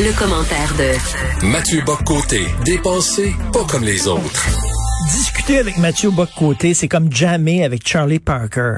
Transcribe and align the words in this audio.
Le 0.00 0.16
commentaire 0.16 0.72
de 0.78 1.46
Mathieu 1.46 1.82
Boccoté, 1.84 2.46
dépensé 2.64 3.34
pas 3.52 3.64
comme 3.64 3.82
les 3.82 4.06
autres. 4.06 4.46
Discuter 5.10 5.58
avec 5.58 5.76
Mathieu 5.76 6.10
Boccoté, 6.10 6.72
c'est 6.72 6.86
comme 6.86 7.12
jammer 7.12 7.64
avec 7.64 7.84
Charlie 7.84 8.20
Parker. 8.20 8.76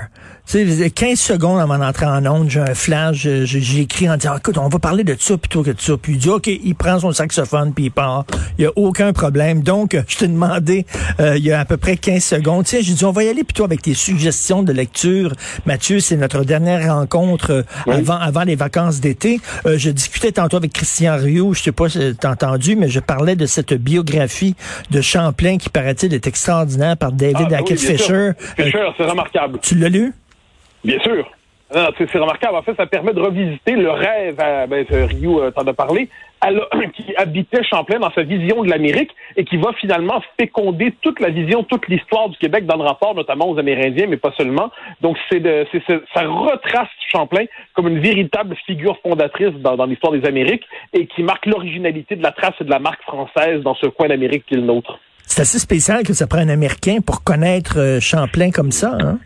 Tu 0.50 0.68
sais, 0.68 0.90
15 0.90 1.16
secondes 1.16 1.60
avant 1.60 1.78
d'entrer 1.78 2.06
en 2.06 2.26
onde, 2.26 2.50
j'ai 2.50 2.58
un 2.58 2.74
flash, 2.74 3.18
j'ai 3.44 3.80
écrit 3.80 4.10
en 4.10 4.16
disant, 4.16 4.36
écoute, 4.36 4.58
on 4.58 4.66
va 4.66 4.80
parler 4.80 5.04
de 5.04 5.14
ça 5.16 5.38
plutôt 5.38 5.62
que 5.62 5.70
de 5.70 5.80
ça. 5.80 5.96
Puis 5.96 6.14
il 6.14 6.18
dit, 6.18 6.28
OK, 6.28 6.48
il 6.48 6.74
prend 6.74 6.98
son 6.98 7.12
saxophone, 7.12 7.72
puis 7.72 7.84
il 7.84 7.90
part. 7.92 8.24
Il 8.58 8.62
n'y 8.62 8.66
a 8.66 8.72
aucun 8.74 9.12
problème. 9.12 9.62
Donc, 9.62 9.96
je 10.08 10.16
t'ai 10.16 10.26
demandé, 10.26 10.86
euh, 11.20 11.36
il 11.36 11.44
y 11.44 11.52
a 11.52 11.60
à 11.60 11.64
peu 11.64 11.76
près 11.76 11.96
15 11.96 12.24
secondes, 12.24 12.64
tiens, 12.64 12.80
j'ai 12.82 12.94
dit, 12.94 13.04
on 13.04 13.12
va 13.12 13.22
y 13.22 13.28
aller 13.28 13.44
plutôt 13.44 13.62
avec 13.62 13.82
tes 13.82 13.94
suggestions 13.94 14.64
de 14.64 14.72
lecture. 14.72 15.34
Mathieu, 15.66 16.00
c'est 16.00 16.16
notre 16.16 16.42
dernière 16.42 16.96
rencontre 16.96 17.50
euh, 17.52 17.62
avant, 17.86 18.18
avant 18.18 18.42
les 18.42 18.56
vacances 18.56 18.98
d'été. 18.98 19.40
Euh, 19.66 19.78
je 19.78 19.90
discutais 19.90 20.32
tantôt 20.32 20.56
avec 20.56 20.72
Christian 20.72 21.16
Rioux, 21.16 21.54
je 21.54 21.62
sais 21.62 21.70
pas 21.70 21.88
si 21.88 22.16
t'as 22.18 22.32
entendu, 22.32 22.74
mais 22.74 22.88
je 22.88 22.98
parlais 22.98 23.36
de 23.36 23.46
cette 23.46 23.74
biographie 23.74 24.56
de 24.90 25.00
Champlain 25.00 25.58
qui, 25.58 25.68
paraît-il, 25.68 26.12
est 26.12 26.26
extraordinaire 26.26 26.96
par 26.96 27.12
David 27.12 27.52
ah, 27.52 27.58
Hackett 27.58 27.78
Fisher. 27.78 28.32
Fisher, 28.56 28.88
c'est 28.96 29.04
remarquable. 29.04 29.60
Tu 29.62 29.76
l'as 29.76 29.88
lu? 29.88 30.12
Bien 30.84 30.98
sûr. 31.00 31.30
C'est 31.72 32.18
remarquable. 32.18 32.56
En 32.56 32.62
fait, 32.62 32.74
ça 32.74 32.86
permet 32.86 33.12
de 33.12 33.20
revisiter 33.20 33.76
le 33.76 33.90
rêve, 33.90 34.40
à, 34.40 34.66
ben, 34.66 34.84
Rio 34.90 35.40
euh, 35.40 35.50
t'en 35.52 35.62
a 35.62 35.72
parlé, 35.72 36.08
qui 36.94 37.14
habitait 37.16 37.62
Champlain 37.62 38.00
dans 38.00 38.10
sa 38.10 38.22
vision 38.22 38.64
de 38.64 38.70
l'Amérique 38.70 39.10
et 39.36 39.44
qui 39.44 39.56
va 39.56 39.72
finalement 39.80 40.20
féconder 40.38 40.92
toute 41.00 41.20
la 41.20 41.30
vision, 41.30 41.62
toute 41.62 41.86
l'histoire 41.86 42.28
du 42.28 42.36
Québec 42.38 42.66
dans 42.66 42.76
le 42.76 42.82
rapport, 42.82 43.14
notamment 43.14 43.48
aux 43.48 43.58
Amérindiens, 43.58 44.06
mais 44.08 44.16
pas 44.16 44.32
seulement. 44.36 44.70
Donc, 45.00 45.16
c'est 45.30 45.42
ça 46.12 46.22
retrace 46.22 46.88
Champlain 47.12 47.44
comme 47.74 47.88
une 47.88 48.00
véritable 48.00 48.56
figure 48.66 48.98
fondatrice 49.02 49.52
dans, 49.60 49.84
l'histoire 49.86 50.12
des 50.12 50.26
Amériques 50.26 50.64
et 50.92 51.06
qui 51.06 51.22
marque 51.22 51.46
l'originalité 51.46 52.16
de 52.16 52.22
la 52.22 52.32
trace 52.32 52.54
et 52.60 52.64
de 52.64 52.70
la 52.70 52.78
marque 52.78 53.02
française 53.02 53.62
dans 53.62 53.74
ce 53.74 53.86
coin 53.86 54.08
d'Amérique 54.08 54.44
qui 54.46 54.54
est 54.54 54.58
le 54.58 54.64
nôtre. 54.64 54.98
C'est 55.24 55.42
assez 55.42 55.60
spécial 55.60 56.02
que 56.02 56.14
ça 56.14 56.26
prenne 56.26 56.50
un 56.50 56.52
Américain 56.52 56.98
pour 57.04 57.22
connaître 57.22 57.78
euh, 57.78 58.00
Champlain 58.00 58.50
comme 58.50 58.72
ça, 58.72 58.96
hein? 59.00 59.18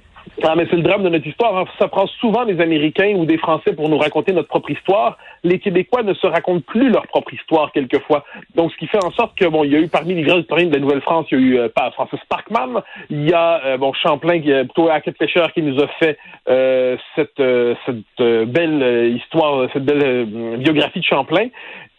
Ah, 0.43 0.55
mais 0.57 0.67
c'est 0.69 0.77
le 0.77 0.83
drame 0.83 1.05
de 1.05 1.09
notre 1.09 1.27
histoire. 1.27 1.57
Hein. 1.57 1.65
Ça 1.79 1.89
prend 1.89 2.07
souvent 2.07 2.45
des 2.45 2.61
Américains 2.61 3.15
ou 3.17 3.25
des 3.25 3.39
Français 3.39 3.73
pour 3.73 3.89
nous 3.89 3.99
raconter 3.99 4.33
notre 4.33 4.49
propre 4.49 4.71
histoire. 4.71 5.17
Les 5.45 5.59
Québécois 5.61 6.03
ne 6.03 6.13
se 6.15 6.27
racontent 6.27 6.65
plus 6.67 6.91
leur 6.91 7.07
propre 7.07 7.33
histoire 7.33 7.71
quelquefois. 7.73 8.25
Donc, 8.55 8.73
ce 8.73 8.77
qui 8.77 8.87
fait 8.89 9.03
en 9.05 9.11
sorte 9.13 9.37
que 9.39 9.47
bon, 9.47 9.63
il 9.65 9.73
y 9.73 9.77
a 9.77 9.79
eu 9.79 9.89
parmi 9.89 10.15
les 10.15 10.23
grands 10.23 10.39
historiens 10.39 10.67
de 10.67 10.75
la 10.75 10.81
Nouvelle-France, 10.81 11.27
il 11.31 11.39
y 11.39 11.41
a 11.41 11.45
eu 11.45 11.59
euh, 11.59 11.69
Francis 11.93 12.21
Parkman, 12.29 12.83
il 13.11 13.29
y 13.29 13.33
a 13.33 13.65
euh, 13.65 13.77
bon 13.77 13.93
Champlain, 13.93 14.41
qui, 14.41 14.51
plutôt 14.51 14.89
Hackett 14.89 15.17
Fischer 15.17 15.47
qui 15.55 15.63
nous 15.63 15.81
a 15.81 15.87
fait 15.99 16.19
euh, 16.49 16.97
cette, 17.15 17.43
cette 17.87 18.49
belle 18.49 19.15
histoire, 19.15 19.69
cette 19.73 19.85
belle 19.85 20.27
biographie 20.59 21.01
de 21.01 21.05
Champlain. 21.05 21.49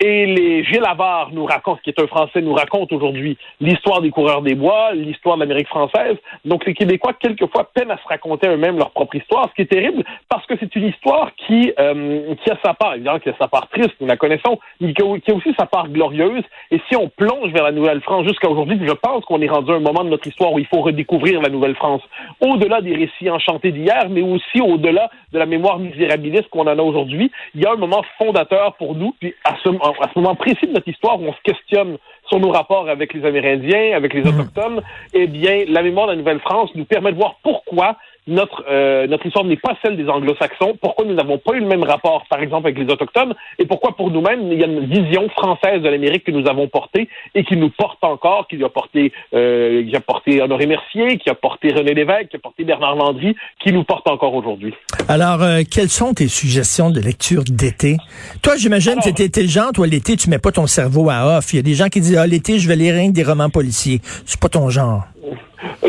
Et 0.07 0.27
les 0.27 0.63
Gilles 0.63 0.85
Havard 0.85 1.31
nous 1.31 1.45
racontent, 1.45 1.79
qui 1.83 1.89
est 1.89 1.99
un 1.99 2.05
Français, 2.05 2.39
nous 2.39 2.53
raconte 2.53 2.93
aujourd'hui 2.93 3.39
l'histoire 3.59 4.01
des 4.01 4.11
coureurs 4.11 4.43
des 4.43 4.53
bois, 4.53 4.93
l'histoire 4.93 5.35
de 5.35 5.39
l'Amérique 5.41 5.67
française. 5.67 6.15
Donc 6.45 6.63
les 6.67 6.75
Québécois, 6.75 7.13
quelquefois, 7.13 7.71
peinent 7.73 7.89
à 7.89 7.97
se 7.97 8.07
raconter 8.07 8.47
eux-mêmes 8.47 8.77
leur 8.77 8.91
propre 8.91 9.15
histoire, 9.15 9.49
ce 9.49 9.55
qui 9.55 9.63
est 9.63 9.65
terrible 9.65 10.03
parce 10.29 10.45
que 10.45 10.53
c'est 10.59 10.75
une 10.75 10.89
histoire 10.89 11.31
qui, 11.47 11.73
euh, 11.79 12.35
qui 12.35 12.51
a 12.51 12.57
sa 12.63 12.75
part, 12.75 12.93
évidemment, 12.93 13.17
qui 13.17 13.29
a 13.29 13.35
sa 13.39 13.47
part 13.47 13.67
triste, 13.69 13.95
nous 13.99 14.05
la 14.05 14.15
connaissons, 14.15 14.59
mais 14.79 14.93
qui 14.93 15.01
a, 15.01 15.33
aussi 15.33 15.55
sa 15.57 15.65
part 15.65 15.89
glorieuse. 15.89 16.43
Et 16.69 16.79
si 16.87 16.95
on 16.95 17.09
plonge 17.09 17.51
vers 17.51 17.63
la 17.63 17.71
Nouvelle-France 17.71 18.27
jusqu'à 18.27 18.47
aujourd'hui, 18.47 18.79
je 18.79 18.93
pense 18.93 19.25
qu'on 19.25 19.41
est 19.41 19.49
rendu 19.49 19.71
à 19.71 19.75
un 19.75 19.79
moment 19.79 20.03
de 20.03 20.09
notre 20.09 20.27
histoire 20.27 20.53
où 20.53 20.59
il 20.59 20.67
faut 20.67 20.81
redécouvrir 20.81 21.41
la 21.41 21.49
Nouvelle-France. 21.49 22.03
Au-delà 22.41 22.81
des 22.81 22.93
récits 22.93 23.31
enchantés 23.31 23.71
d'hier, 23.71 24.07
mais 24.11 24.21
aussi 24.21 24.61
au-delà 24.61 25.09
de 25.33 25.39
la 25.39 25.47
mémoire 25.47 25.79
misérabiliste 25.79 26.47
qu'on 26.49 26.67
en 26.67 26.77
a 26.77 26.83
aujourd'hui, 26.83 27.31
il 27.55 27.61
y 27.61 27.65
a 27.65 27.71
un 27.71 27.77
moment 27.77 28.03
fondateur 28.19 28.75
pour 28.75 28.93
nous, 28.93 29.15
puis 29.19 29.33
à 29.43 29.55
ce 29.63 29.69
à 30.01 30.09
ce 30.13 30.19
moment 30.19 30.35
précis 30.35 30.67
de 30.67 30.73
notre 30.73 30.87
histoire 30.87 31.19
où 31.19 31.25
on 31.25 31.33
se 31.33 31.41
questionne 31.43 31.97
sur 32.27 32.39
nos 32.39 32.51
rapports 32.51 32.89
avec 32.89 33.13
les 33.13 33.25
Amérindiens, 33.25 33.95
avec 33.95 34.13
les 34.13 34.23
mmh. 34.23 34.27
Autochtones, 34.27 34.81
eh 35.13 35.27
bien, 35.27 35.65
la 35.67 35.81
mémoire 35.81 36.07
de 36.07 36.13
la 36.13 36.17
Nouvelle-France 36.17 36.71
nous 36.75 36.85
permet 36.85 37.11
de 37.11 37.17
voir 37.17 37.35
pourquoi 37.43 37.97
notre, 38.27 38.63
euh, 38.69 39.07
notre 39.07 39.25
histoire 39.25 39.45
n'est 39.45 39.57
pas 39.57 39.77
celle 39.83 39.97
des 39.97 40.07
anglo-saxons, 40.07 40.77
pourquoi 40.81 41.05
nous 41.05 41.13
n'avons 41.13 41.37
pas 41.37 41.53
eu 41.53 41.59
le 41.59 41.67
même 41.67 41.83
rapport, 41.83 42.25
par 42.29 42.41
exemple, 42.41 42.67
avec 42.67 42.79
les 42.79 42.91
Autochtones, 42.91 43.35
et 43.59 43.65
pourquoi 43.65 43.95
pour 43.95 44.09
nous-mêmes, 44.09 44.51
il 44.51 44.59
y 44.59 44.63
a 44.63 44.67
une 44.67 44.85
vision 44.85 45.29
française 45.29 45.81
de 45.81 45.89
l'Amérique 45.89 46.23
que 46.23 46.31
nous 46.31 46.47
avons 46.47 46.67
portée 46.67 47.07
et 47.35 47.43
qui 47.43 47.55
nous 47.55 47.69
porte 47.69 48.03
encore, 48.03 48.47
qui 48.47 48.63
a 48.63 48.69
porté, 48.69 49.11
euh, 49.33 49.87
qui 49.87 49.95
a 49.95 49.99
porté 49.99 50.41
Honoré 50.41 50.65
Mercier, 50.65 51.17
qui 51.17 51.29
a 51.29 51.35
porté 51.35 51.71
René 51.71 51.93
Lévesque, 51.93 52.29
qui 52.29 52.37
a 52.37 52.39
porté 52.39 52.63
Bernard 52.63 52.95
Landry, 52.95 53.35
qui 53.59 53.71
nous 53.71 53.83
porte 53.83 54.07
encore 54.07 54.33
aujourd'hui. 54.33 54.73
Alors, 55.07 55.43
euh, 55.43 55.61
quelles 55.69 55.89
sont 55.89 56.13
tes 56.13 56.27
suggestions 56.27 56.89
de 56.89 56.99
lecture 56.99 57.43
d'été? 57.47 57.97
Toi, 58.41 58.55
j'imagine 58.57 58.95
que 58.95 59.09
tu 59.09 59.25
toi, 59.73 59.87
l'été, 59.87 60.15
tu 60.17 60.29
mets 60.29 60.39
pas 60.39 60.51
ton 60.51 60.67
cerveau 60.67 61.09
à 61.09 61.37
off. 61.37 61.53
Il 61.53 61.57
y 61.57 61.59
a 61.59 61.61
des 61.61 61.73
gens 61.73 61.89
qui 61.89 62.01
disent, 62.01 62.14
ah, 62.17 62.27
l'été, 62.27 62.59
je 62.59 62.67
vais 62.67 62.75
lire 62.75 62.95
rien 62.95 63.09
des 63.09 63.23
romans 63.23 63.49
policiers. 63.49 64.01
C'est 64.25 64.39
pas 64.39 64.49
ton 64.49 64.69
genre. 64.69 65.07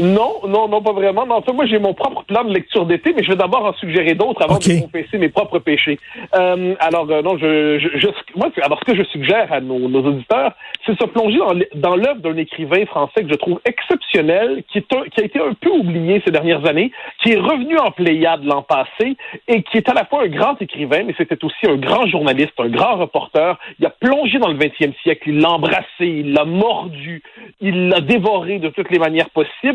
Non, 0.01 0.41
non, 0.47 0.69
non, 0.69 0.83
pas 0.83 0.93
vraiment. 0.93 1.27
Non, 1.27 1.43
moi, 1.55 1.67
j'ai 1.67 1.79
mon 1.79 1.95
propre 1.95 2.25
plan 2.25 2.45
de 2.45 2.53
lecture 2.53 2.87
d'été, 2.87 3.13
mais 3.15 3.23
je 3.23 3.31
vais 3.31 3.37
d'abord 3.37 3.65
en 3.65 3.73
suggérer 3.75 4.15
d'autres 4.15 4.43
avant 4.43 4.59
de 4.59 4.81
confesser 4.81 5.19
mes 5.19 5.29
propres 5.29 5.59
péchés. 5.59 5.99
Euh, 6.35 6.75
alors, 6.81 7.11
euh, 7.11 7.23
non, 7.23 7.39
je, 7.39 7.79
je, 7.79 8.09
moi, 8.37 8.51
alors, 8.63 8.79
ce 8.81 8.93
que 8.93 8.97
je 8.97 9.05
suggère 9.05 9.53
à 9.53 9.61
nos, 9.61 9.87
auditeurs, 9.87 10.53
c'est 10.85 10.93
de 10.93 10.99
se 10.99 11.07
plonger 11.07 11.39
dans, 11.75 11.97
l'œuvre 11.97 12.21
d'un 12.21 12.37
écrivain 12.37 12.85
français 12.87 13.23
que 13.23 13.31
je 13.31 13.35
trouve 13.35 13.61
exceptionnel, 13.65 14.63
qui, 14.71 14.79
est 14.79 14.87
qui 14.87 15.21
a 15.21 15.25
été 15.25 15.41
un 15.41 15.55
peu 15.55 15.71
oublié 15.71 16.23
ces 16.25 16.31
dernières 16.31 16.67
années, 16.67 16.93
qui 17.23 17.33
est 17.33 17.39
revenu 17.39 17.79
en 17.79 17.91
Pléiade 17.91 18.45
l'an 18.45 18.63
passé 18.63 19.17
et 19.49 19.63
qui 19.63 19.79
est 19.79 19.89
à 19.89 19.95
la 19.95 20.05
fois 20.05 20.25
un 20.25 20.29
grand 20.29 20.61
écrivain, 20.61 21.03
mais 21.05 21.15
c'était 21.17 21.43
aussi 21.45 21.67
un 21.67 21.77
grand 21.77 22.07
journaliste, 22.07 22.53
un 22.59 22.69
grand 22.69 22.97
reporter. 22.97 23.59
Il 23.79 23.87
a 23.87 23.91
plongé 23.91 24.39
dans 24.39 24.49
le 24.49 24.57
20e 24.57 24.95
siècle, 25.03 25.31
il 25.31 25.41
l'a 25.41 25.51
embrassé, 25.51 25.85
il 26.01 26.33
l'a 26.33 26.45
mordu, 26.45 27.23
il 27.61 27.89
l'a 27.89 28.01
dévoré 28.01 28.59
de 28.59 28.69
toutes 28.69 28.91
les 28.91 28.99
manières 28.99 29.31
possibles 29.31 29.66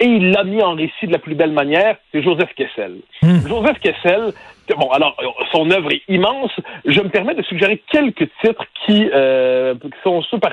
et 0.00 0.06
il 0.06 0.30
l'a 0.30 0.44
mis 0.44 0.62
en 0.62 0.74
récit 0.74 1.06
de 1.06 1.12
la 1.12 1.18
plus 1.18 1.34
belle 1.34 1.52
manière, 1.52 1.96
c'est 2.12 2.22
Joseph 2.22 2.52
Kessel. 2.54 2.96
Hmm. 3.22 3.46
Joseph 3.46 3.78
Kessel, 3.80 4.32
bon, 4.76 4.90
alors, 4.90 5.16
son 5.52 5.70
œuvre 5.70 5.92
est 5.92 6.02
immense. 6.08 6.52
Je 6.84 7.00
me 7.00 7.08
permets 7.08 7.34
de 7.34 7.42
suggérer 7.42 7.82
quelques 7.90 8.28
titres 8.42 8.64
qui, 8.84 9.08
euh, 9.12 9.74
sont 10.02 10.22
ceux, 10.22 10.38
par, 10.38 10.52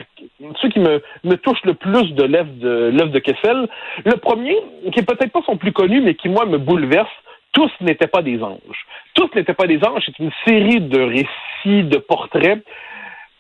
ceux 0.61 0.69
qui 0.69 0.79
me, 0.79 1.01
me 1.23 1.35
touchent 1.35 1.63
le 1.63 1.73
plus 1.73 2.13
de 2.13 2.23
l'œuvre 2.23 2.53
de, 2.53 2.91
l'œuvre 2.94 3.11
de 3.11 3.19
Kessel. 3.19 3.67
Le 4.03 4.17
premier, 4.17 4.57
qui 4.91 5.00
est 5.00 5.06
peut-être 5.06 5.31
pas 5.31 5.41
son 5.45 5.57
plus 5.57 5.72
connu, 5.72 6.01
mais 6.01 6.16
qui, 6.16 6.29
moi, 6.29 6.45
me 6.45 6.57
bouleverse, 6.57 7.12
tous 7.51 7.72
n'étaient 7.81 8.07
pas 8.07 8.22
des 8.22 8.41
anges. 8.44 8.85
Tous 9.13 9.29
n'étaient 9.35 9.53
pas 9.53 9.67
des 9.67 9.83
anges. 9.83 10.03
C'est 10.06 10.19
une 10.19 10.31
série 10.45 10.81
de 10.81 11.01
récits, 11.01 11.83
de 11.83 11.97
portraits 11.97 12.63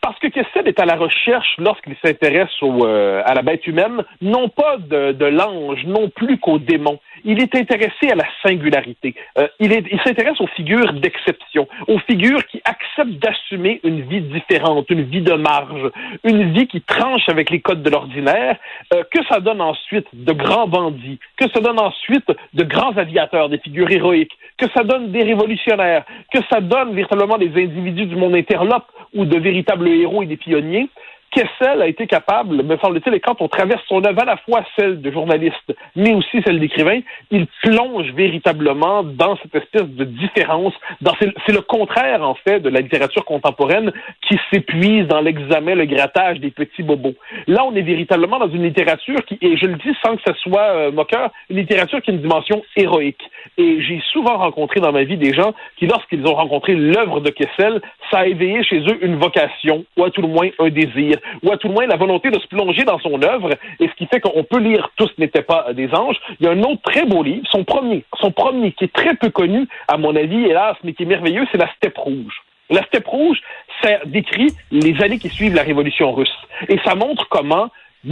parce 0.05 0.19
que 0.19 0.27
Kessel 0.27 0.67
est 0.67 0.79
à 0.79 0.85
la 0.85 0.97
recherche, 0.97 1.55
lorsqu'il 1.57 1.95
s'intéresse 2.05 2.51
euh, 2.61 3.23
à 3.25 3.33
la 3.33 3.41
bête 3.41 3.65
humaine, 3.65 4.03
non 4.21 4.49
pas 4.49 4.77
de, 4.77 5.13
de 5.13 5.25
l'ange, 5.25 5.83
non 5.87 6.09
plus 6.09 6.37
qu'au 6.37 6.59
démon. 6.59 6.99
Il 7.25 7.41
est 7.41 7.55
intéressé 7.55 8.11
à 8.11 8.15
la 8.15 8.25
singularité. 8.45 9.15
Euh, 9.37 9.47
il, 9.59 9.71
il 9.71 9.99
s'intéresse 10.05 10.39
aux 10.39 10.47
figures 10.47 10.93
d'exception, 10.93 11.67
aux 11.87 11.99
figures 11.99 12.45
qui 12.45 12.61
acceptent 12.63 13.19
d'assumer 13.19 13.81
une 13.83 14.01
vie 14.01 14.21
différente, 14.21 14.89
une 14.89 15.03
vie 15.03 15.21
de 15.21 15.33
marge, 15.33 15.91
une 16.23 16.53
vie 16.53 16.67
qui 16.67 16.81
tranche 16.81 17.27
avec 17.27 17.49
les 17.49 17.59
codes 17.61 17.81
de 17.81 17.89
l'ordinaire, 17.89 18.57
euh, 18.93 19.03
que 19.11 19.25
ça 19.27 19.39
donne 19.39 19.61
ensuite 19.61 20.07
de 20.13 20.33
grands 20.33 20.67
bandits, 20.67 21.19
que 21.37 21.49
ça 21.49 21.59
donne 21.59 21.79
ensuite 21.79 22.31
de 22.53 22.63
grands 22.63 22.95
aviateurs, 22.95 23.49
des 23.49 23.57
figures 23.57 23.89
héroïques, 23.89 24.37
que 24.57 24.67
ça 24.75 24.83
donne 24.83 25.11
des 25.11 25.23
révolutionnaires, 25.23 26.05
que 26.31 26.39
ça 26.49 26.61
donne 26.61 26.93
véritablement 26.93 27.37
des 27.37 27.49
individus 27.49 28.05
du 28.05 28.15
monde 28.15 28.35
interlope 28.35 28.85
ou 29.13 29.25
de 29.25 29.39
véritables 29.39 29.87
héros 29.87 30.23
et 30.23 30.27
des 30.27 30.37
pionniers, 30.37 30.89
Kessel 31.31 31.81
a 31.81 31.87
été 31.87 32.07
capable, 32.07 32.63
me 32.63 32.77
semble-t-il, 32.77 33.13
et 33.13 33.19
quand 33.19 33.41
on 33.41 33.47
traverse 33.47 33.83
son 33.87 34.03
œuvre, 34.05 34.21
à 34.21 34.25
la 34.25 34.37
fois 34.37 34.63
celle 34.77 35.01
de 35.01 35.11
journaliste, 35.11 35.75
mais 35.95 36.13
aussi 36.13 36.41
celle 36.45 36.59
d'écrivain, 36.59 37.01
il 37.29 37.47
plonge 37.61 38.11
véritablement 38.13 39.03
dans 39.03 39.35
cette 39.37 39.55
espèce 39.55 39.89
de 39.89 40.05
différence. 40.05 40.73
C'est 41.19 41.51
le 41.51 41.61
contraire, 41.61 42.23
en 42.23 42.35
fait, 42.35 42.61
de 42.61 42.69
la 42.69 42.79
littérature 42.79 43.25
contemporaine 43.25 43.91
qui 44.27 44.37
s'épuise 44.51 45.07
dans 45.07 45.21
l'examen, 45.21 45.75
le 45.75 45.85
grattage 45.85 46.39
des 46.39 46.51
petits 46.51 46.83
bobos. 46.83 47.15
Là, 47.47 47.63
on 47.65 47.75
est 47.75 47.81
véritablement 47.81 48.39
dans 48.39 48.49
une 48.49 48.63
littérature 48.63 49.23
qui, 49.25 49.37
et 49.41 49.57
je 49.57 49.65
le 49.65 49.75
dis 49.75 49.95
sans 50.03 50.15
que 50.15 50.21
ce 50.27 50.33
soit 50.39 50.61
euh, 50.61 50.91
moqueur, 50.91 51.31
une 51.49 51.57
littérature 51.57 52.01
qui 52.01 52.11
a 52.11 52.13
une 52.13 52.21
dimension 52.21 52.63
héroïque. 52.75 53.21
Et 53.57 53.81
j'ai 53.81 54.01
souvent 54.11 54.37
rencontré 54.37 54.79
dans 54.79 54.91
ma 54.91 55.03
vie 55.03 55.17
des 55.17 55.33
gens 55.33 55.53
qui, 55.77 55.85
lorsqu'ils 55.87 56.25
ont 56.25 56.33
rencontré 56.33 56.73
l'œuvre 56.73 57.19
de 57.19 57.29
Kessel, 57.29 57.81
ça 58.11 58.19
a 58.19 58.25
éveillé 58.27 58.63
chez 58.63 58.79
eux 58.79 58.97
une 59.01 59.17
vocation, 59.17 59.85
ou 59.97 60.03
à 60.03 60.11
tout 60.11 60.21
le 60.21 60.27
moins 60.27 60.49
un 60.59 60.69
désir 60.69 61.17
ou 61.43 61.51
à 61.51 61.57
tout 61.57 61.67
le 61.67 61.73
moins 61.73 61.87
la 61.87 61.97
volonté 61.97 62.29
de 62.29 62.39
se 62.39 62.47
plonger 62.47 62.83
dans 62.83 62.99
son 62.99 63.21
œuvre, 63.21 63.51
et 63.79 63.87
ce 63.87 63.93
qui 63.93 64.07
fait 64.07 64.19
qu'on 64.19 64.43
peut 64.43 64.59
lire 64.59 64.89
Tous 64.97 65.11
n'étaient 65.17 65.41
pas 65.41 65.73
des 65.73 65.93
anges. 65.93 66.17
Il 66.39 66.45
y 66.45 66.49
a 66.49 66.51
un 66.51 66.61
autre 66.63 66.81
très 66.83 67.05
beau 67.05 67.23
livre, 67.23 67.45
son 67.49 67.63
premier, 67.63 68.03
son 68.19 68.31
premier, 68.31 68.71
qui 68.71 68.85
est 68.85 68.93
très 68.93 69.15
peu 69.15 69.29
connu, 69.29 69.67
à 69.87 69.97
mon 69.97 70.15
avis, 70.15 70.45
hélas, 70.45 70.75
mais 70.83 70.93
qui 70.93 71.03
est 71.03 71.07
merveilleux, 71.07 71.45
c'est 71.51 71.57
La 71.57 71.71
Steppe 71.75 71.97
Rouge. 71.97 72.41
La 72.69 72.81
Steppe 72.83 73.07
Rouge, 73.07 73.39
ça 73.81 73.99
décrit 74.05 74.53
les 74.71 75.01
années 75.01 75.19
qui 75.19 75.29
suivent 75.29 75.55
la 75.55 75.63
Révolution 75.63 76.11
russe. 76.13 76.35
Et 76.69 76.79
ça 76.85 76.95
montre 76.95 77.27
comment 77.29 77.69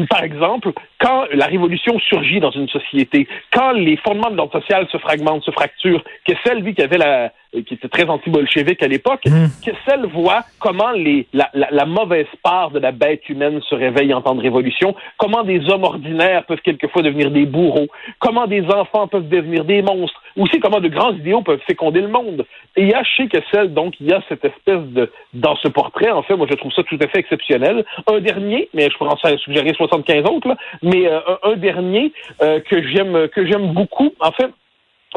par 0.10 0.24
exemple, 0.24 0.71
quand 1.00 1.25
la 1.33 1.45
révolution 1.45 2.00
surgit 2.00 2.39
dans 2.39 2.51
une 2.51 2.68
société, 2.68 3.27
quand 3.51 3.71
les 3.71 3.98
fondements 3.98 4.31
de 4.31 4.36
l'ordre 4.36 4.60
social 4.60 4.88
se 4.92 4.98
fragmentent, 4.98 5.44
se 5.44 5.51
fracturent, 5.51 6.04
que 6.27 6.33
celle, 6.44 6.62
lui, 6.62 6.74
qui 6.74 6.81
avait 6.81 6.98
la, 6.98 7.31
qui 7.62 7.74
était 7.76 7.90
très 7.90 8.06
anti-bolchevique 8.10 8.82
à 8.84 8.88
l'époque, 8.88 9.24
Mm. 9.26 9.48
Kessel 9.64 10.06
voit 10.14 10.42
comment 10.60 10.92
les, 10.92 11.28
la, 11.34 11.50
la, 11.54 11.68
la 11.72 11.86
mauvaise 11.86 12.28
part 12.44 12.72
de 12.72 12.80
la 12.80 12.92
bête 12.92 13.28
humaine 13.30 13.62
se 13.70 13.76
réveille 13.76 14.14
en 14.14 14.22
temps 14.22 14.36
de 14.36 14.42
révolution, 14.42 14.96
comment 15.18 15.44
des 15.44 15.70
hommes 15.70 15.84
ordinaires 15.84 16.46
peuvent 16.46 16.62
quelquefois 16.62 17.02
devenir 17.02 17.32
des 17.32 17.46
bourreaux, 17.46 17.88
comment 18.20 18.48
des 18.48 18.64
enfants 18.66 19.08
peuvent 19.08 19.28
devenir 19.30 19.66
des 19.66 19.82
monstres, 19.82 20.22
aussi 20.38 20.60
comment 20.60 20.80
de 20.80 20.88
grands 20.88 21.14
idéaux 21.14 21.42
peuvent 21.42 21.62
féconder 21.68 22.02
le 22.02 22.08
monde. 22.08 22.46
Et 22.76 22.84
il 22.84 22.90
y 22.90 22.94
a 22.94 23.04
chez 23.04 23.28
Kessel, 23.28 23.74
donc, 23.74 23.96
il 24.00 24.08
y 24.08 24.14
a 24.14 24.22
cette 24.30 24.44
espèce 24.46 24.82
de, 24.82 25.12
dans 25.34 25.56
ce 25.58 25.68
portrait, 25.68 26.12
en 26.12 26.24
fait, 26.24 26.36
moi 26.36 26.48
je 26.50 26.56
trouve 26.56 26.74
ça 26.74 26.84
tout 26.84 26.98
à 27.02 27.08
fait 27.08 27.20
exceptionnel. 27.20 27.86
Un 28.08 28.20
dernier, 28.20 28.70
mais 28.74 28.90
je 28.90 28.98
pourrais 28.98 29.12
en 29.12 29.38
suggérer 29.38 29.74
75 29.74 30.24
autres, 30.30 30.48
là, 30.48 30.58
mais 30.82 31.08
euh, 31.08 31.20
un, 31.44 31.52
un, 31.52 31.56
dernier 31.56 32.12
euh, 32.42 32.60
que 32.60 32.82
j'aime 32.88 33.28
que 33.30 33.46
j'aime 33.46 33.74
beaucoup, 33.74 34.12
en 34.20 34.32
fait, 34.32 34.50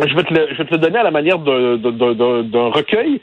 je 0.05 0.15
vais, 0.15 0.25
te 0.25 0.35
le, 0.35 0.49
je 0.51 0.59
vais 0.59 0.65
te 0.65 0.73
le 0.73 0.79
donner 0.79 0.99
à 0.99 1.03
la 1.03 1.11
manière 1.11 1.39
d'un 1.39 2.69
recueil. 2.69 3.21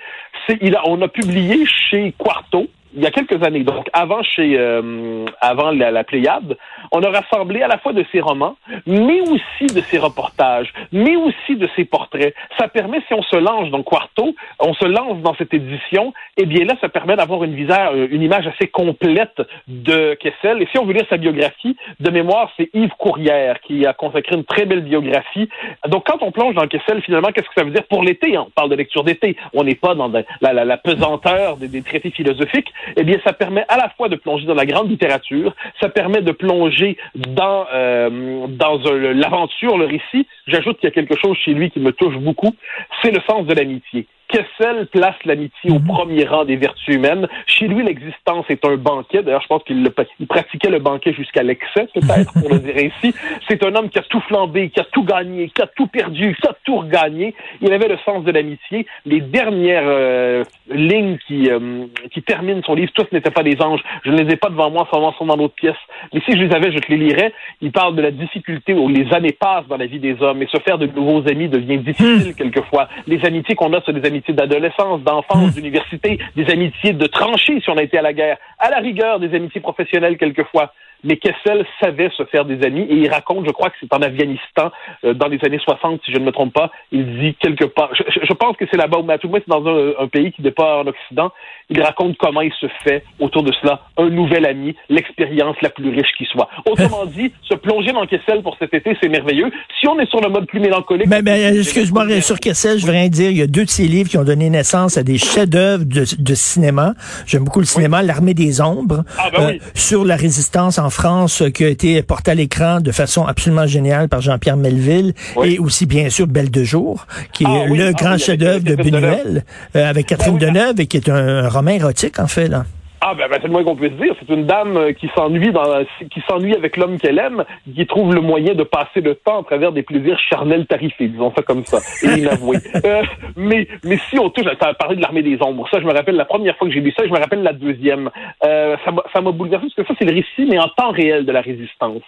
Il 0.61 0.75
a, 0.75 0.81
on 0.87 1.01
a 1.01 1.07
publié 1.07 1.65
chez 1.65 2.13
Quarto, 2.17 2.67
il 2.95 3.01
y 3.01 3.05
a 3.05 3.11
quelques 3.11 3.43
années, 3.43 3.63
donc 3.63 3.87
avant 3.93 4.23
chez 4.23 4.57
euh, 4.57 5.25
avant 5.41 5.71
la, 5.71 5.91
la, 5.91 6.03
Pléiade, 6.03 6.57
on 6.93 7.01
a 7.01 7.09
rassemblé 7.09 7.61
à 7.61 7.67
la 7.67 7.77
fois 7.77 7.91
de 7.91 8.05
ses 8.11 8.21
romans, 8.21 8.55
mais 8.85 9.19
aussi 9.21 9.65
de 9.73 9.81
ses 9.81 9.97
reportages, 9.97 10.71
mais 10.91 11.15
aussi 11.15 11.55
de 11.55 11.67
ses 11.75 11.85
portraits. 11.85 12.33
Ça 12.57 12.67
permet, 12.67 12.99
si 13.07 13.13
on 13.13 13.23
se 13.23 13.35
lance 13.35 13.69
dans 13.71 13.83
Quarto, 13.83 14.35
on 14.59 14.73
se 14.73 14.85
lance 14.85 15.21
dans 15.21 15.35
cette 15.35 15.53
édition, 15.53 16.13
eh 16.37 16.45
bien 16.45 16.65
là, 16.65 16.75
ça 16.79 16.89
permet 16.89 17.15
d'avoir 17.15 17.43
une 17.43 17.55
visage, 17.55 18.07
une 18.11 18.21
image 18.21 18.47
assez 18.47 18.67
complète 18.67 19.41
de 19.67 20.13
Kessel. 20.15 20.61
Et 20.61 20.67
si 20.71 20.77
on 20.77 20.85
veut 20.85 20.93
lire 20.93 21.05
sa 21.09 21.17
biographie, 21.17 21.75
de 21.99 22.09
mémoire, 22.11 22.51
c'est 22.57 22.69
Yves 22.73 22.95
Courrière 22.97 23.59
qui 23.61 23.85
a 23.85 23.93
consacré 23.93 24.35
une 24.35 24.45
très 24.45 24.65
belle 24.65 24.83
biographie. 24.83 25.49
Donc 25.87 26.05
quand 26.05 26.21
on 26.21 26.31
plonge 26.31 26.55
dans 26.55 26.67
Kessel, 26.67 27.01
finalement, 27.01 27.29
qu'est-ce 27.33 27.47
que 27.47 27.55
ça 27.55 27.63
veut 27.63 27.71
dire 27.71 27.87
pour 27.89 28.03
l'été? 28.03 28.37
On 28.37 28.49
parle 28.49 28.69
de 28.69 28.75
lecture 28.75 29.03
d'été. 29.03 29.35
On 29.53 29.63
n'est 29.63 29.75
pas 29.75 29.95
dans 29.95 30.07
la, 30.07 30.23
la, 30.53 30.65
la 30.65 30.77
pesanteur 30.77 31.57
des, 31.57 31.67
des 31.67 31.81
traités 31.81 32.11
philosophiques 32.11 32.71
eh 32.95 33.03
bien, 33.03 33.17
ça 33.25 33.33
permet 33.33 33.65
à 33.67 33.77
la 33.77 33.89
fois 33.89 34.09
de 34.09 34.15
plonger 34.15 34.45
dans 34.45 34.53
la 34.53 34.65
grande 34.65 34.89
littérature, 34.89 35.55
ça 35.79 35.89
permet 35.89 36.21
de 36.21 36.31
plonger 36.31 36.82
dans 37.15 37.65
euh, 37.74 38.47
dans 38.47 38.80
l'aventure, 38.91 39.77
le 39.77 39.85
récit. 39.85 40.27
J'ajoute 40.47 40.80
qu'il 40.80 40.89
y 40.89 40.91
a 40.91 40.95
quelque 40.95 41.18
chose 41.18 41.38
chez 41.38 41.53
lui 41.53 41.69
qui 41.71 41.80
me 41.80 41.91
touche 41.91 42.18
beaucoup, 42.18 42.56
c'est 43.01 43.12
le 43.12 43.21
sens 43.27 43.45
de 43.45 43.53
l'amitié. 43.53 44.07
Kessel 44.27 44.87
place 44.87 45.15
l'amitié 45.25 45.71
au 45.71 45.79
premier 45.79 46.25
rang 46.25 46.45
des 46.45 46.55
vertus 46.55 46.95
humaines. 46.95 47.27
Chez 47.45 47.67
lui, 47.67 47.83
l'existence 47.83 48.45
est 48.49 48.65
un 48.65 48.77
banquet. 48.77 49.21
D'ailleurs, 49.21 49.41
je 49.41 49.47
pense 49.47 49.63
qu'il 49.63 49.87
il 50.19 50.27
pratiquait 50.27 50.69
le 50.69 50.79
banquet 50.79 51.13
jusqu'à 51.13 51.43
l'excès, 51.43 51.87
peut-être, 51.93 52.33
pour 52.33 52.49
le 52.49 52.59
dire 52.59 52.75
ainsi. 52.77 53.13
C'est 53.47 53.63
un 53.65 53.75
homme 53.75 53.89
qui 53.89 53.99
a 53.99 54.03
tout 54.03 54.21
flambé, 54.21 54.69
qui 54.69 54.79
a 54.79 54.85
tout 54.85 55.03
gagné, 55.03 55.49
qui 55.49 55.61
a 55.61 55.67
tout 55.67 55.87
perdu, 55.87 56.35
qui 56.39 56.47
a 56.47 56.55
tout 56.63 56.77
regagné. 56.77 57.35
Il 57.61 57.71
avait 57.73 57.87
le 57.87 57.97
sens 58.05 58.23
de 58.23 58.31
l'amitié. 58.31 58.87
Les 59.05 59.21
dernières 59.21 59.83
euh, 59.85 60.43
lignes 60.69 61.17
qui, 61.27 61.49
euh, 61.49 61.85
qui 62.11 62.21
terminent 62.23 62.61
son 62.65 62.75
livre, 62.75 62.91
tous 62.93 63.05
n'étaient 63.11 63.31
pas 63.31 63.43
des 63.43 63.61
anges. 63.61 63.81
Je 64.03 64.11
ne 64.11 64.21
les 64.21 64.33
ai 64.33 64.35
pas 64.35 64.49
devant 64.49 64.71
moi, 64.71 64.87
sûrement 64.91 65.13
sont 65.13 65.25
dans 65.25 65.37
d'autres 65.37 65.55
pièces. 65.55 65.75
Mais 66.13 66.21
si 66.21 66.31
je 66.31 66.43
les 66.43 66.53
avais, 66.55 66.71
je 66.71 66.79
te 66.79 66.91
les 66.91 66.97
lirais. 66.97 67.33
Il 67.61 67.71
parle 67.71 67.95
de 67.95 68.01
la 68.01 68.11
difficulté 68.11 68.73
où 68.73 68.87
les 68.87 69.13
années 69.13 69.35
passent 69.37 69.67
dans 69.67 69.77
la 69.77 69.85
vie 69.85 69.99
des 69.99 70.21
hommes 70.21 70.41
et 70.41 70.47
se 70.47 70.57
faire 70.59 70.77
de 70.77 70.87
nouveaux 70.87 71.27
amis 71.29 71.49
devient 71.49 71.77
difficile 71.77 72.35
quelquefois. 72.35 72.87
Les 73.07 73.23
amitiés 73.25 73.55
qu'on 73.55 73.73
a, 73.73 73.81
c'est 73.85 73.93
des 73.93 74.07
amitiés 74.07 74.22
d'adolescence, 74.31 75.01
d'enfance, 75.01 75.53
d'université, 75.53 76.19
des 76.35 76.49
amitiés 76.49 76.93
de 76.93 77.05
tranchées 77.07 77.59
si 77.59 77.69
on 77.69 77.77
a 77.77 77.83
été 77.83 77.97
à 77.97 78.01
la 78.01 78.13
guerre, 78.13 78.37
à 78.59 78.69
la 78.69 78.77
rigueur 78.77 79.19
des 79.19 79.35
amitiés 79.35 79.61
professionnelles 79.61 80.17
quelquefois 80.17 80.73
mais 81.03 81.17
Kessel 81.17 81.65
savait 81.81 82.09
se 82.15 82.23
faire 82.25 82.45
des 82.45 82.65
amis 82.65 82.81
et 82.89 82.95
il 82.95 83.09
raconte, 83.09 83.45
je 83.45 83.51
crois 83.51 83.69
que 83.69 83.75
c'est 83.79 83.94
en 83.94 84.01
Afghanistan, 84.01 84.71
euh, 85.03 85.13
dans 85.13 85.27
les 85.27 85.39
années 85.45 85.59
60, 85.59 86.01
si 86.05 86.11
je 86.11 86.17
ne 86.17 86.25
me 86.25 86.31
trompe 86.31 86.53
pas, 86.53 86.71
il 86.91 87.19
dit 87.19 87.35
quelque 87.39 87.65
part, 87.65 87.89
je, 87.94 88.03
je 88.21 88.33
pense 88.33 88.55
que 88.57 88.65
c'est 88.71 88.77
là-bas, 88.77 89.00
mais 89.05 89.13
à 89.13 89.17
tout 89.17 89.27
le 89.27 89.31
moins 89.31 89.39
c'est 89.45 89.50
dans 89.50 89.65
un, 89.65 90.03
un, 90.03 90.07
pays 90.07 90.31
qui 90.31 90.41
n'est 90.41 90.51
pas 90.51 90.79
en 90.79 90.88
Occident, 90.88 91.31
il 91.69 91.81
raconte 91.81 92.17
comment 92.17 92.41
il 92.41 92.53
se 92.59 92.67
fait 92.83 93.03
autour 93.19 93.44
de 93.44 93.51
cela 93.61 93.81
un 93.97 94.09
nouvel 94.09 94.45
ami, 94.45 94.75
l'expérience 94.89 95.55
la 95.61 95.69
plus 95.69 95.89
riche 95.89 96.11
qui 96.17 96.25
soit. 96.25 96.50
Autrement 96.65 97.05
dit, 97.05 97.31
se 97.50 97.55
plonger 97.55 97.91
dans 97.91 98.05
Kessel 98.05 98.41
pour 98.41 98.55
cet 98.57 98.73
été, 98.73 98.95
c'est 99.01 99.09
merveilleux. 99.09 99.51
Si 99.79 99.88
on 99.88 100.00
est 100.00 100.09
sur 100.09 100.21
le 100.21 100.29
mode 100.29 100.45
plus 100.47 100.59
mélancolique... 100.59 101.07
Mais, 101.07 101.21
mais 101.21 101.57
excuse-moi, 101.57 102.21
sur 102.21 102.39
Kessel, 102.39 102.77
je 102.77 102.85
voudrais 102.85 103.01
rien 103.01 103.09
dire, 103.09 103.29
il 103.29 103.38
y 103.38 103.41
a 103.41 103.47
deux 103.47 103.65
de 103.65 103.69
ses 103.69 103.88
livres 103.88 104.09
qui 104.09 104.17
ont 104.17 104.23
donné 104.23 104.50
naissance 104.50 104.97
à 104.97 105.03
des 105.03 105.17
chefs-d'œuvre 105.17 105.83
de, 105.83 106.05
de, 106.17 106.35
cinéma. 106.35 106.94
J'aime 107.25 107.44
beaucoup 107.44 107.59
le 107.59 107.65
cinéma, 107.65 108.01
oui. 108.01 108.07
L'Armée 108.07 108.33
des 108.33 108.61
Ombres, 108.61 109.03
ah, 109.17 109.29
ben 109.31 109.41
euh, 109.41 109.57
sur 109.73 110.05
la 110.05 110.15
résistance 110.15 110.79
en 110.79 110.89
France 110.93 111.41
euh, 111.41 111.49
qui 111.49 111.65
a 111.65 111.67
été 111.67 112.01
porté 112.03 112.31
à 112.31 112.35
l'écran 112.35 112.79
de 112.79 112.91
façon 112.91 113.25
absolument 113.25 113.67
géniale 113.67 114.07
par 114.09 114.21
Jean-Pierre 114.21 114.57
Melville 114.57 115.13
Oui. 115.35 115.55
et 115.55 115.59
aussi 115.59 115.85
bien 115.85 116.09
sûr 116.09 116.27
Belle 116.27 116.51
de 116.51 116.63
jour 116.63 117.05
qui 117.33 117.43
Ah 117.47 117.65
est 117.65 117.69
oui, 117.69 117.77
le 117.77 117.87
ah 117.87 117.91
grand 117.93 118.13
oui, 118.13 118.19
chef-d'œuvre 118.19 118.63
de 118.63 118.75
Buñuel 118.75 119.43
euh, 119.75 119.89
avec 119.89 120.07
Catherine 120.07 120.37
Ah 120.39 120.45
oui, 120.45 120.51
Deneuve 120.53 120.79
et 120.79 120.87
qui 120.87 120.97
est 120.97 121.09
un, 121.09 121.15
un 121.45 121.49
roman 121.49 121.71
érotique 121.71 122.19
en 122.19 122.27
fait 122.27 122.47
là. 122.47 122.65
Ah 123.05 123.13
ben, 123.15 123.27
ben 123.29 123.38
c'est 123.41 123.47
le 123.47 123.53
moins 123.53 123.65
qu'on 123.65 123.75
puisse 123.75 123.91
dire. 123.91 124.15
C'est 124.17 124.33
une 124.33 124.45
dame 124.45 124.77
euh, 124.77 124.94
qui 124.94 125.09
s'ennuie 125.13 125.51
dans 125.51 125.83
qui 126.09 126.21
s'ennuie 126.21 126.55
avec 126.55 126.77
l'homme 126.77 126.97
qu'elle 126.97 127.19
aime, 127.19 127.44
qui 127.75 127.85
trouve 127.85 128.15
le 128.15 128.21
moyen 128.21 128.53
de 128.53 128.63
passer 128.63 129.01
le 129.01 129.15
temps 129.15 129.41
à 129.41 129.44
travers 129.44 129.73
des 129.73 129.83
plaisirs 129.83 130.17
charnels 130.29 130.65
tarifés, 130.67 131.09
disons 131.09 131.33
ça 131.35 131.41
comme 131.41 131.65
ça, 131.65 131.79
et 132.07 132.19
inavoués. 132.19 132.59
euh, 132.85 133.03
mais 133.35 133.67
mais 133.83 133.97
si 134.09 134.17
on 134.17 134.29
touche, 134.29 134.45
a 134.47 134.73
parlé 134.73 134.95
de 134.95 135.01
l'armée 135.01 135.21
des 135.21 135.38
ombres. 135.41 135.67
Ça, 135.69 135.81
je 135.81 135.85
me 135.85 135.91
rappelle 135.91 136.15
la 136.15 136.23
première 136.23 136.55
fois 136.55 136.65
que 136.65 136.73
j'ai 136.73 136.79
lu 136.79 136.94
ça, 136.97 137.03
je 137.05 137.11
me 137.11 137.19
rappelle 137.19 137.44
la 137.44 137.51
deuxième. 137.51 138.09
Euh, 138.45 138.77
ça 138.85 138.91
m'a 138.91 139.03
ça 139.11 139.19
m'a 139.19 139.31
bouleversé 139.31 139.67
parce 139.75 139.85
que 139.85 139.94
ça 139.94 140.00
c'est 140.00 140.09
le 140.09 140.15
récit, 140.15 140.50
mais 140.50 140.59
en 140.59 140.69
temps 140.69 140.91
réel 140.91 141.25
de 141.25 141.31
la 141.33 141.41
résistance. 141.41 142.03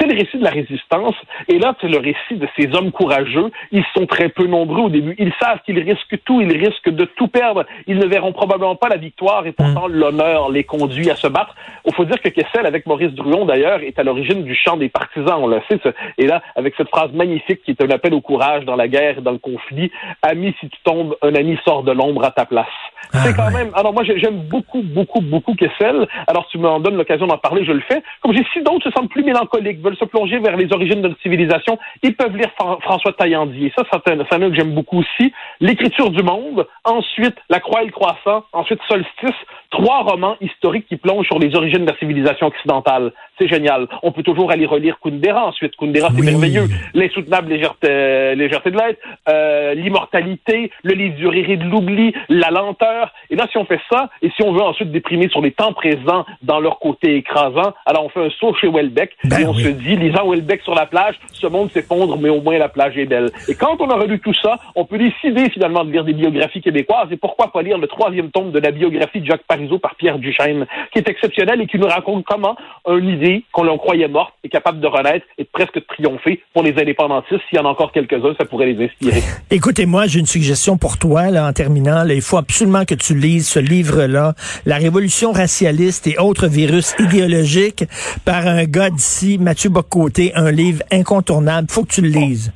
C'est 0.00 0.06
le 0.06 0.14
récit 0.14 0.38
de 0.38 0.44
la 0.44 0.50
résistance, 0.50 1.16
et 1.48 1.58
là 1.58 1.74
c'est 1.82 1.88
le 1.88 1.98
récit 1.98 2.36
de 2.36 2.48
ces 2.56 2.74
hommes 2.74 2.90
courageux. 2.90 3.50
Ils 3.70 3.84
sont 3.94 4.06
très 4.06 4.30
peu 4.30 4.46
nombreux 4.46 4.84
au 4.84 4.88
début. 4.88 5.14
Ils 5.18 5.32
savent 5.42 5.60
qu'ils 5.66 5.80
risquent 5.80 6.24
tout, 6.24 6.40
ils 6.40 6.56
risquent 6.56 6.88
de 6.90 7.04
tout 7.04 7.28
perdre. 7.28 7.66
Ils 7.86 7.98
ne 7.98 8.06
verront 8.06 8.32
probablement 8.32 8.76
pas 8.76 8.88
la 8.88 8.96
victoire, 8.96 9.46
et 9.46 9.52
pourtant 9.52 9.88
l'honneur 9.88 10.37
les 10.48 10.64
conduit 10.64 11.10
à 11.10 11.16
se 11.16 11.26
battre. 11.26 11.54
Il 11.84 11.94
faut 11.94 12.04
dire 12.04 12.20
que 12.20 12.28
Kessel, 12.28 12.66
avec 12.66 12.86
Maurice 12.86 13.12
Druon 13.12 13.44
d'ailleurs, 13.44 13.80
est 13.82 13.98
à 13.98 14.04
l'origine 14.04 14.44
du 14.44 14.54
chant 14.54 14.76
des 14.76 14.88
partisans, 14.88 15.38
on 15.42 15.46
le 15.46 15.60
sait. 15.68 15.80
Et 16.18 16.26
là, 16.26 16.42
avec 16.54 16.74
cette 16.76 16.88
phrase 16.88 17.10
magnifique 17.12 17.62
qui 17.64 17.72
est 17.72 17.82
un 17.82 17.90
appel 17.90 18.14
au 18.14 18.20
courage 18.20 18.64
dans 18.64 18.76
la 18.76 18.88
guerre 18.88 19.18
et 19.18 19.22
dans 19.22 19.32
le 19.32 19.38
conflit, 19.38 19.90
ami, 20.22 20.54
si 20.60 20.68
tu 20.68 20.78
tombes, 20.84 21.16
un 21.22 21.34
ami 21.34 21.58
sort 21.64 21.82
de 21.82 21.92
l'ombre 21.92 22.24
à 22.24 22.30
ta 22.30 22.44
place. 22.46 22.66
Ah, 23.12 23.18
c'est 23.24 23.34
quand 23.34 23.46
ouais. 23.46 23.52
même. 23.64 23.70
Alors 23.74 23.92
moi, 23.92 24.02
j'aime 24.04 24.40
beaucoup, 24.48 24.82
beaucoup, 24.82 25.20
beaucoup 25.20 25.54
Kessel. 25.54 26.06
Alors 26.26 26.46
tu 26.48 26.58
m'en 26.58 26.80
donnes 26.80 26.96
l'occasion 26.96 27.26
d'en 27.26 27.38
parler, 27.38 27.64
je 27.64 27.72
le 27.72 27.80
fais. 27.80 28.02
Comme 28.22 28.32
j'ai 28.34 28.44
si 28.52 28.62
d'autres 28.62 28.84
se 28.84 28.90
sentent 28.90 29.10
plus 29.10 29.24
mélancoliques, 29.24 29.80
veulent 29.80 29.96
se 29.96 30.04
plonger 30.04 30.38
vers 30.38 30.56
les 30.56 30.72
origines 30.72 31.02
de 31.02 31.08
notre 31.08 31.20
civilisation, 31.22 31.78
ils 32.02 32.14
peuvent 32.14 32.36
lire 32.36 32.50
Fran- 32.58 32.78
François 32.80 33.12
Taillandier. 33.12 33.72
Ça, 33.76 33.84
c'est 33.90 34.12
un, 34.12 34.20
un 34.20 34.50
que 34.50 34.54
j'aime 34.56 34.74
beaucoup 34.74 35.00
aussi. 35.00 35.32
L'écriture 35.60 36.10
du 36.10 36.22
monde. 36.22 36.66
Ensuite, 36.84 37.36
La 37.50 37.60
Croix 37.60 37.82
et 37.82 37.86
le 37.86 37.92
Croissant. 37.92 38.44
Ensuite, 38.52 38.80
Solstice. 38.88 39.36
Trois 39.70 39.98
romans 40.02 40.36
historiques 40.40 40.86
qui 40.88 40.96
plongent 40.96 41.26
sur 41.26 41.38
les 41.38 41.54
origines 41.54 41.84
de 41.84 41.90
la 41.90 41.96
civilisation 41.98 42.46
occidentale. 42.46 43.12
C'est 43.38 43.48
génial. 43.48 43.86
On 44.02 44.12
peut 44.12 44.22
toujours 44.22 44.50
aller 44.50 44.64
relire 44.64 44.98
Kundera 44.98 45.46
ensuite. 45.46 45.76
Kundera, 45.76 46.08
c'est 46.14 46.20
Oui. 46.22 46.26
merveilleux. 46.32 46.68
L'insoutenable 46.94 47.50
légèreté, 47.50 47.86
euh, 47.90 48.34
légèreté 48.34 48.70
de 48.70 48.78
l'être, 48.78 48.98
euh, 49.28 49.74
l'immortalité, 49.74 50.70
le 50.84 50.94
livre 50.94 51.16
du 51.16 51.26
rire 51.28 51.50
et 51.50 51.56
de 51.58 51.64
l'oubli, 51.64 52.14
la 52.30 52.50
lenteur. 52.50 52.97
Et 53.30 53.36
là, 53.36 53.46
si 53.50 53.58
on 53.58 53.64
fait 53.64 53.80
ça, 53.90 54.08
et 54.22 54.30
si 54.30 54.42
on 54.42 54.52
veut 54.52 54.62
ensuite 54.62 54.90
déprimer 54.90 55.28
sur 55.28 55.40
les 55.40 55.52
temps 55.52 55.72
présents 55.72 56.24
dans 56.42 56.60
leur 56.60 56.78
côté 56.78 57.16
écrasant, 57.16 57.74
alors 57.86 58.04
on 58.04 58.08
fait 58.08 58.26
un 58.26 58.30
saut 58.30 58.54
chez 58.54 58.68
Welbeck 58.68 59.16
Ben 59.24 59.40
et 59.40 59.46
on 59.46 59.52
oui. 59.52 59.64
se 59.64 59.68
dit, 59.68 59.96
lisant 59.96 60.28
Welbeck 60.28 60.62
sur 60.62 60.74
la 60.74 60.86
plage, 60.86 61.16
ce 61.32 61.46
monde 61.46 61.70
s'effondre, 61.72 62.18
mais 62.18 62.28
au 62.28 62.40
moins 62.40 62.58
la 62.58 62.68
plage 62.68 62.96
est 62.96 63.06
belle. 63.06 63.30
Et 63.48 63.54
quand 63.54 63.76
on 63.80 63.88
aura 63.88 64.06
lu 64.06 64.18
tout 64.20 64.34
ça, 64.34 64.58
on 64.74 64.84
peut 64.84 64.98
décider 64.98 65.50
finalement 65.50 65.84
de 65.84 65.90
lire 65.90 66.04
des 66.04 66.12
biographies 66.12 66.60
québécoises. 66.60 67.08
Et 67.10 67.16
pourquoi 67.16 67.52
pas 67.52 67.62
lire 67.62 67.78
le 67.78 67.86
troisième 67.86 68.30
tome 68.30 68.50
de 68.52 68.58
la 68.58 68.70
biographie 68.70 69.20
de 69.20 69.26
Jacques 69.26 69.46
Parizeau 69.46 69.78
par 69.78 69.94
Pierre 69.96 70.18
Duchesne, 70.18 70.66
qui 70.92 70.98
est 70.98 71.08
exceptionnel 71.08 71.60
et 71.60 71.66
qui 71.66 71.78
nous 71.78 71.86
raconte 71.86 72.24
comment 72.24 72.56
une 72.88 73.08
idée 73.08 73.44
qu'on 73.52 73.64
l'on 73.64 73.78
croyait 73.78 74.08
morte 74.08 74.34
est 74.44 74.48
capable 74.48 74.80
de 74.80 74.86
renaître 74.86 75.26
et 75.38 75.44
presque 75.44 75.74
de 75.74 75.80
triompher 75.80 76.42
pour 76.52 76.62
les 76.62 76.72
indépendantistes. 76.80 77.40
S'il 77.48 77.58
y 77.58 77.60
en 77.60 77.66
a 77.66 77.68
encore 77.68 77.92
quelques-uns, 77.92 78.34
ça 78.38 78.44
pourrait 78.44 78.66
les 78.66 78.84
inspirer. 78.84 79.22
Écoutez-moi, 79.50 80.06
j'ai 80.06 80.20
une 80.20 80.26
suggestion 80.26 80.76
pour 80.76 80.98
toi 80.98 81.30
là 81.30 81.46
en 81.46 81.52
terminant. 81.52 82.04
Là, 82.04 82.14
il 82.14 82.22
faut 82.22 82.36
absolument 82.36 82.84
que 82.88 82.94
tu 82.94 83.14
lises 83.14 83.46
ce 83.46 83.58
livre-là, 83.58 84.34
La 84.64 84.78
Révolution 84.78 85.30
racialiste 85.30 86.06
et 86.06 86.18
autres 86.18 86.48
virus 86.48 86.94
idéologiques, 86.98 87.84
par 88.24 88.46
un 88.46 88.64
gars 88.64 88.90
d'ici, 88.90 89.36
Mathieu 89.38 89.68
Bocoté, 89.68 90.32
un 90.34 90.50
livre 90.50 90.82
incontournable. 90.90 91.68
Faut 91.70 91.84
que 91.84 91.92
tu 91.92 92.00
le 92.00 92.08
lises. 92.08 92.50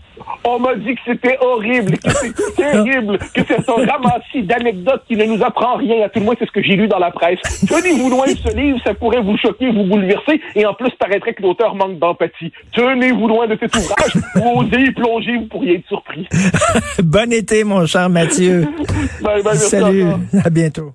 On 0.44 0.58
m'a 0.58 0.74
dit 0.74 0.94
que 0.94 1.00
c'était 1.06 1.38
horrible, 1.40 1.98
que 1.98 2.10
c'était 2.10 2.52
terrible, 2.56 3.18
que 3.18 3.40
c'est 3.46 3.68
un 3.68 3.86
ramassis 3.86 4.42
d'anecdotes 4.42 5.02
qui 5.06 5.16
ne 5.16 5.24
nous 5.24 5.42
apprend 5.42 5.76
rien. 5.76 6.04
À 6.04 6.08
tout 6.08 6.18
le 6.18 6.24
moins, 6.24 6.34
c'est 6.38 6.46
ce 6.46 6.52
que 6.52 6.62
j'ai 6.62 6.76
lu 6.76 6.88
dans 6.88 6.98
la 6.98 7.10
presse. 7.10 7.38
Tenez-vous 7.66 8.10
loin 8.10 8.26
de 8.26 8.36
ce 8.36 8.56
livre, 8.56 8.78
ça 8.84 8.94
pourrait 8.94 9.20
vous 9.20 9.36
choquer, 9.36 9.70
vous 9.70 9.84
bouleverser, 9.84 10.40
et 10.54 10.66
en 10.66 10.74
plus, 10.74 10.90
paraîtrait 10.98 11.34
que 11.34 11.42
l'auteur 11.42 11.74
manque 11.74 11.98
d'empathie. 11.98 12.52
Tenez-vous 12.72 13.28
loin 13.28 13.46
de 13.46 13.56
cet 13.58 13.74
ouvrage, 13.76 14.16
ou 14.36 14.60
osez 14.60 14.82
y 14.82 14.90
plonger, 14.90 15.36
vous 15.36 15.46
pourriez 15.46 15.76
être 15.76 15.88
surpris. 15.88 16.26
bon 17.02 17.32
été, 17.32 17.64
mon 17.64 17.86
cher 17.86 18.10
Mathieu. 18.10 18.66
Ben, 19.22 19.42
ben, 19.44 19.54
Salut, 19.54 20.06
à 20.44 20.50
bientôt. 20.50 20.92